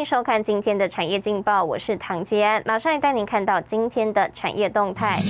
[0.00, 5.20] 迎收看今天的产业劲报，我是唐杰安，马上带您看到今天的产业动态。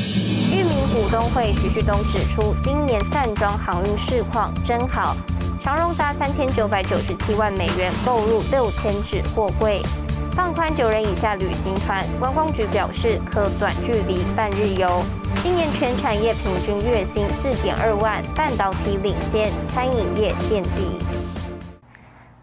[0.52, 5.16] 裕民股东会徐旭东指出，今年散装航运市况真好，
[5.58, 9.82] 长荣砸三千九百九十七万美元购入六千纸货柜，
[10.36, 12.06] 放宽九人以下旅行团。
[12.20, 15.02] 观光局表示，可短距离半日游。
[15.42, 20.96] 今年全产业平均月薪四点二万，半导体领先，餐饮业垫底。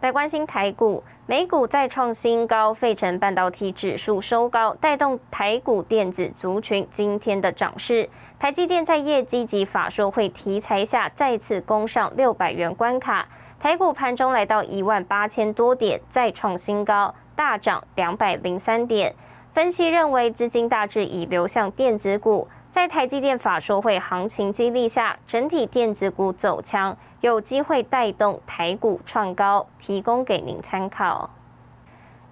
[0.08, 8.08] 来关心台股，美股再创新高，费城半导体指数收高，带动台股电子族群今天的涨势。
[8.40, 13.28] 台积电在业绩及法说会题材下，再次攻上六百元关卡，
[13.60, 19.14] 台股盘中来到一万八千多点，再创新高，大涨两百零三点。
[19.52, 22.48] 分析认为，资金大致已流向电子股。
[22.70, 31.30] 在台积电法说会行情激励下，整体电子股走强，有机会带动台股创高，提供给您参考。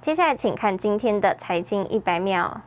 [0.02, 2.62] 接下来，请看今天的财经一百秒。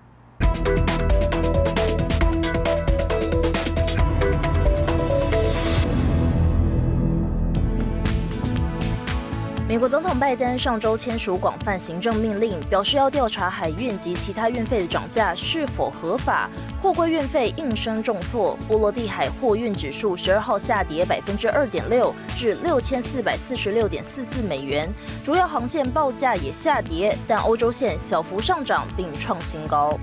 [9.78, 16.50] 美国总统拜登上周签署广泛行政命令，表示要调查海运及其他运费的涨价是否合法。
[16.82, 24.92] 货柜运费应声重挫，波罗的海货运指数十二号下跌百分之二点六，至六千四百四十六点四四美元。
[25.24, 29.96] 主要航线报价也下跌，但欧洲线小幅上涨并创新高。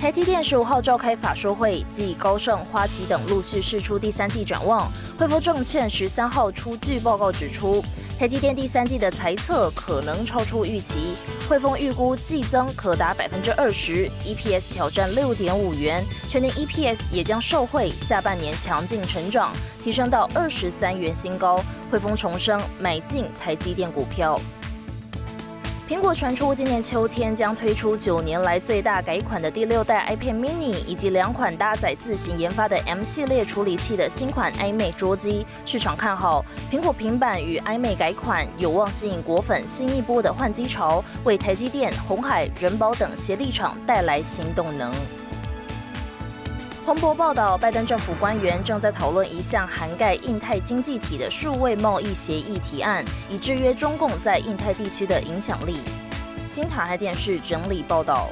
[0.00, 4.90] 台积电十五号召开法说会，继高盛、花旗等陆续释出第三季展望。
[5.18, 7.84] 汇丰证券十三号出具报告指出。
[8.18, 11.14] 台积电第三季的财测可能超出预期，
[11.46, 19.52] 汇丰预估季增可达百分之二十，EPS 挑战六点五元，全年 EPS 也将受惠下半年强劲成长，
[19.84, 21.62] 提升到二十三元新高。
[21.90, 24.40] 汇丰重生买进台积电股票。
[25.88, 35.46] 苹果传出今年秋天将推出九年来最大改款的第六代 iPad mini，以及两款搭载自行研发的 M 系列处理器的新款 iMac 桌机。
[35.64, 44.92] 市场看好苹果平板与 iMac 改款，有望吸引果粉新一波的换机潮，为台积电、红海、人保等协力厂带来新动能。
[46.86, 55.80] 彭博报道，拜登政府官员正在讨论一项涵盖印太经济体的数位贸易协议提案，以制约中共在印太地区的影响力。
[56.46, 58.28] 新台海电视整理报道。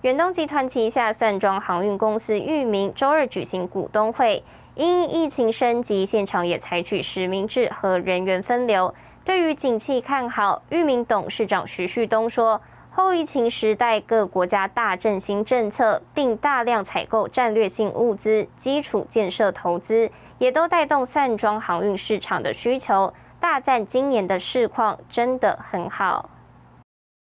[0.00, 4.42] 远东集团旗下散装航运公司裕民周二举行股东会，
[4.74, 8.92] 因疫情升级，现场也采取实名制和人员分流。
[9.24, 12.60] 对于景气看好，裕民董事长徐旭东说。
[12.94, 23.14] 后疫情时代，各国家大振兴政策，并大量采购战略性物资、基础建设投资，也都带动散装航运市场的需求。
[23.40, 26.28] 大赞今年的市况真的很好。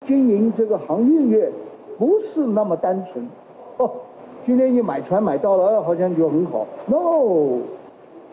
[0.07, 1.51] 经营这个航运业
[1.99, 3.29] 不是那么单纯
[3.77, 3.91] 哦。
[4.43, 6.65] 今天你买船买到了，好像就很好。
[6.87, 7.61] No，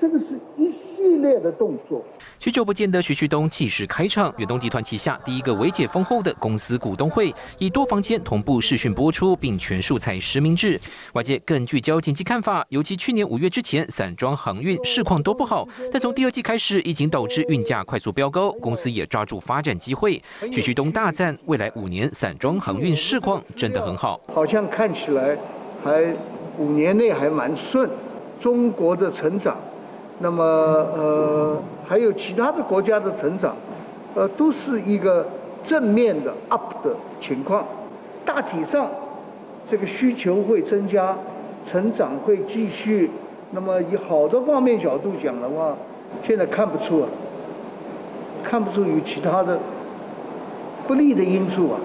[0.01, 2.05] 这个是一系列的动作。
[2.39, 10.81] 许久不见的徐旭东气势开场，远东集团旗下第一个微解封后的公司股东会，以多房间同步视讯播出，并全数采实名制。
[11.15, 20.23] 外界更聚焦经济看法，尤其去年五月之前，散装航运市况都不好，但从第二季开始，疫情导致运价快速飙高，公司也抓住发展机会。
[20.53, 25.37] 徐旭东大赞，未来五年散装航运市况真的很好，好像看起来
[25.83, 26.15] 还
[26.57, 27.91] 五年内还蛮顺，
[28.39, 29.59] 中国的成长。
[30.21, 31.57] 那么，呃，
[31.87, 33.55] 还有其他的国家的成长，
[34.15, 35.27] 呃，都是一个
[35.63, 37.65] 正面的 up 的情况。
[38.25, 38.89] 大体上，
[39.71, 41.17] 这个需求会增加，
[41.65, 43.11] 成长会继续。
[43.53, 45.77] 那么，以好的方面角度讲的话，
[46.23, 47.09] 现在看不出啊，
[48.43, 49.59] 看不出有其他的
[50.87, 51.79] 不利的因素啊。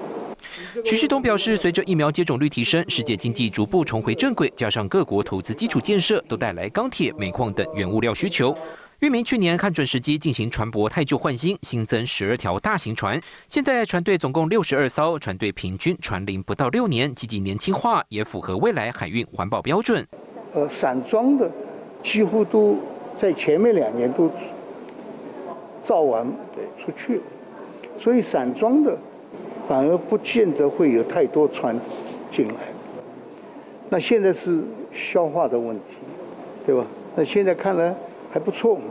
[0.82, 8.56] 徐旭东表示，随着疫苗接种率提升，世界经济逐步重回正轨，加上各国投资基础建设，都带来钢铁、煤矿等原物料需求。
[8.98, 20.04] 裕民去年看准时机进行船舶太旧换新，新增十二条大型船，现在船队总共六十二艘，船队平均船龄不到六年，积极年轻化，也符合未来海运环保标准。
[20.54, 21.48] 呃，散装的
[22.02, 22.78] 几乎都
[23.14, 24.28] 在前面两年都
[25.84, 26.26] 造完
[26.78, 27.20] 出去，
[27.96, 28.98] 所以散装的。
[29.66, 31.78] 反而不见得会有太多船
[32.30, 32.54] 进来，
[33.88, 34.62] 那现在是
[34.92, 35.96] 消化的问题，
[36.66, 36.84] 对吧？
[37.16, 37.94] 那现在看来
[38.32, 38.82] 还不错嘛。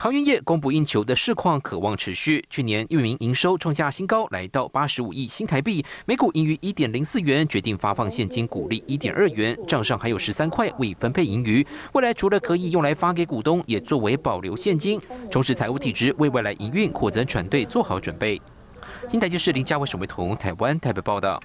[0.00, 2.44] 航运业供不应求的市况渴望持续。
[2.48, 11.66] 去年运营营收创下新高，来到八十五亿新台币，每股盈余一点零四元，决定发放现金股利一点二元，账上还有十三块未分配盈余。
[11.94, 15.00] 未来除了可以用来发给股东，也作为保留现金，
[15.30, 18.40] 充实财务体质，为未来营运扩增船队做好准备。
[19.08, 21.40] 新台就是林家伟、沈伟彤，台湾台北报道。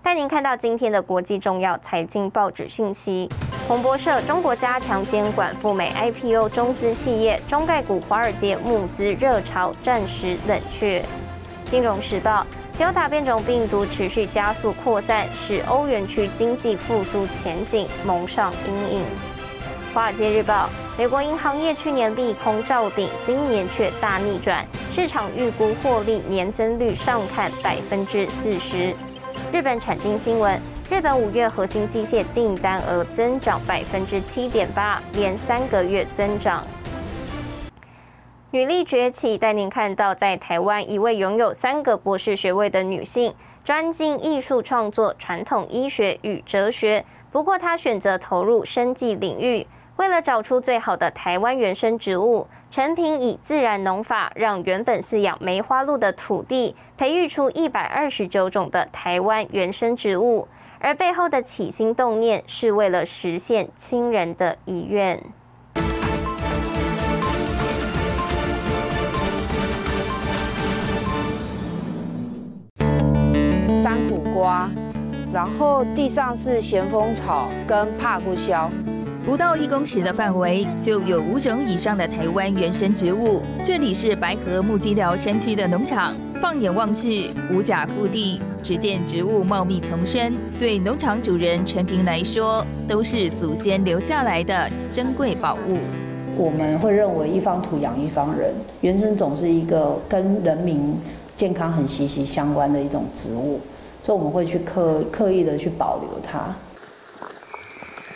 [0.00, 3.28] 带您看到今天的国际重要财经报纸信息。
[3.66, 11.04] 彭博社：中国加强监管赴美 IPO 中资企业，中概股华尔街募资热潮暂时冷却。
[11.64, 12.46] 金融时报
[12.78, 19.04] ：Delta 变种病毒持续加速扩散，使欧元区经济复苏前景蒙上阴影。
[19.96, 28.94] 华尔街日报：美国银行业去年利空照顶，今年却大逆转，市场预估获利年增率上看百分之四十。
[29.50, 30.60] 日本产经新闻：
[30.90, 36.62] 日本五月核心机械订单额增长百分之七点八，连三个月增长。
[38.50, 43.34] 女力崛起，带您看到在台湾一位拥有三个博士学位的女性，
[43.64, 47.02] 专精艺术创作、传统医学与哲学。
[47.32, 49.66] 不过，她选择投入生计领域。
[49.96, 60.46] 为了找出最好的台湾原生植物，陈平以自然农法让原本饲养梅花鹿的土地培育出一百二十九种的台湾原生植物，
[60.78, 65.18] 而背后的起心动念是为了实现亲人的遗愿。
[73.80, 74.68] 山苦瓜，
[75.32, 78.70] 然后地上是咸丰草跟帕布肖。
[79.26, 83.42] 不到一公尺的范围，就有五种以上的台湾原生植物。
[83.64, 90.32] 这里是白河木基寮山区的农场，放眼望去，五甲覆地，只见植物茂密丛生。
[90.60, 95.78] 对农场主人陈平来说，都是祖先留下来的珍贵宝物。
[96.36, 100.96] 我们会认为一方土养一方人，原生种是一个跟人民
[101.34, 103.58] 健康很息息相关的一种植物，
[104.04, 106.54] 所以我们会去刻刻意的去保留它。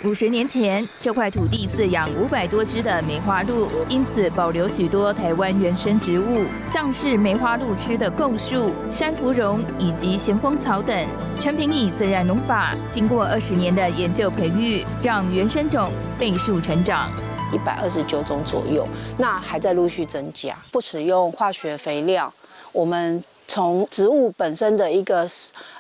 [0.03, 11.07] 五十年前，这块土地饲养五百多只的梅花鹿，因此保留许多台湾原生植物，像是梅花鹿吃的构树、山芙蓉以及咸丰草等。
[11.39, 17.11] 陈平以自然农法，经过二十年的研究培育，让原生种倍数成长，
[17.53, 18.89] 一百二十九种左右，
[19.19, 20.57] 那还在陆续增加。
[20.71, 22.33] 不使用化学肥料，
[22.73, 25.29] 我们从植物本身的一个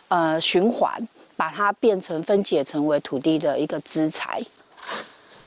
[0.08, 1.08] 呃循环。
[1.40, 4.42] 把它变成分解成为土地的一个资材。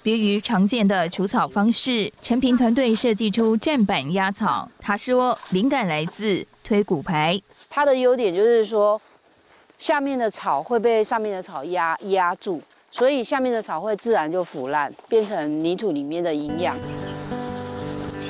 [0.02, 4.68] 别于常见的除草方式，陈平团队设计出站板压草。
[4.80, 7.40] 他说，灵感来自推骨牌。
[7.70, 9.00] 它的优点就是说，
[9.78, 12.60] 下面的草会被上面的草压压住，
[12.90, 16.76] 所以下面的草会自然就腐烂，变成泥土里面的营养。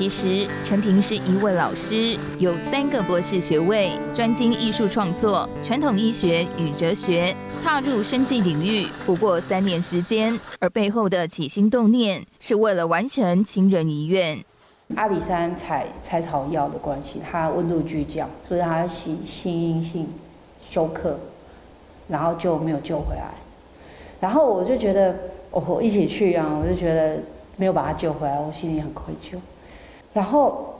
[0.04, 7.34] 其实，陈平是一位老师，有三个博士学位，专精艺术创作、传统医学与哲学，
[7.64, 14.44] 踏入生计领域不过三年时间，而背后的起心动念是为了完成亲人遗愿。
[14.98, 20.06] 阿里山采采草药的关系，它温度巨降，所以它心心因性
[20.62, 21.18] 休克，
[22.10, 23.32] 然后就没有救回来。
[24.20, 25.16] 然后我就觉得，
[25.50, 27.20] 我一起去啊，我就觉得
[27.56, 29.38] 没有把他救回来，我心里很愧疚。
[30.14, 30.76] 然后，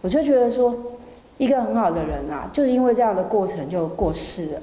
[0.00, 0.72] 我就觉得说，
[1.38, 4.60] 一个很好的人啊，就是因为这样的过程就过世了。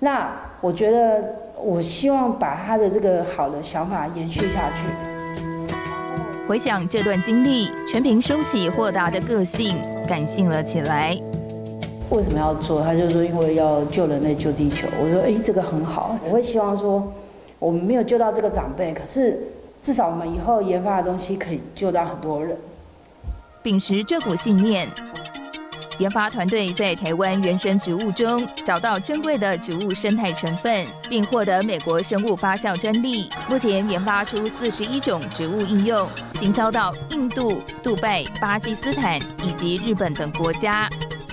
[0.00, 0.30] 那
[0.60, 4.86] 我觉得，我希望把他的这个好的想法延续下去。
[6.46, 11.16] 回想这段经历，全凭收起豁达的个性，感性了起来。
[12.10, 12.82] 为什么要做？
[12.82, 14.86] 他就说，因为要救人类、救地球。
[15.02, 16.14] 我说，哎，这个很好。
[16.26, 17.10] 我会希望说，
[17.58, 19.40] 我们没有救到这个长辈，可是。
[19.82, 22.56] 至少我们以后研发的东西可以救到很多人。
[23.62, 24.88] 秉持这股信念，
[25.98, 33.28] 研发团队在台湾原生植物中找到珍贵的植物生态成分，并获得美国生物发酵专利。
[33.50, 40.88] 目前研发出四十一种植物应用，行销到印度、杜拜、巴基斯坦以及日本等国家。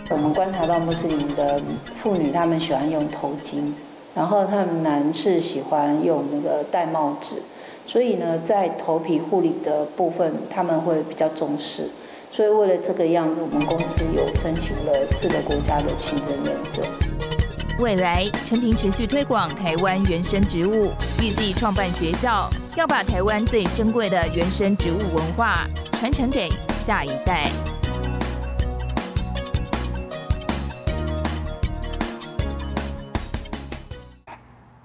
[0.10, 1.62] 我们观察到穆斯林的
[1.96, 3.72] 妇女，她们喜欢用头巾，
[4.16, 7.42] 然后她们男士喜欢用那个戴帽子。
[7.88, 11.90] 所以呢，在头皮护理的部分，他们会比较重视。
[12.30, 16.86] 所以为了这个样子，我们公司有申请了四个国家的清真认证。
[17.80, 20.92] 未来，陈平持续推广台湾原生植物，
[21.22, 26.50] 预计创办学校，要把台湾最珍贵的原生植物文化传承给
[26.86, 27.50] 下一代。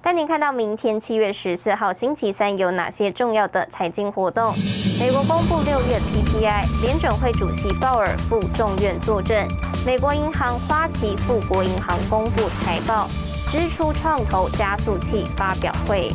[0.03, 4.53] 带您看到明天七月十四号星期三有哪些重要的财经活动？
[4.99, 9.39] 美国公布六月 PPI，联准会主席鲍尔赴众院作证。
[9.87, 13.07] 美国银行花旗富国银行公布财报，
[13.49, 16.11] 支出创投加速器发表会。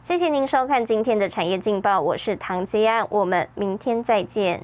[0.00, 4.62] 谢谢您收看今天的产业劲报，我是唐吉安，我们明天再见。